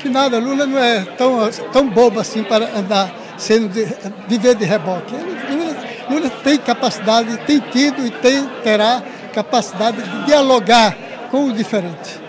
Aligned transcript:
Que 0.00 0.08
nada, 0.08 0.38
Lula 0.38 0.64
não 0.64 0.78
é 0.78 1.04
tão, 1.04 1.50
tão 1.70 1.86
bobo 1.90 2.18
assim 2.18 2.42
para 2.42 2.74
andar 2.74 3.14
sendo 3.36 3.68
de, 3.68 3.84
viver 4.26 4.54
de 4.54 4.64
reboque. 4.64 5.14
Lula, 5.14 5.76
Lula 6.08 6.30
tem 6.42 6.56
capacidade, 6.56 7.36
tem 7.46 7.60
tido 7.60 8.06
e 8.06 8.10
tem, 8.10 8.46
terá 8.62 9.02
capacidade 9.34 10.00
de 10.00 10.24
dialogar 10.24 10.96
com 11.30 11.48
o 11.48 11.52
diferente. 11.52 12.23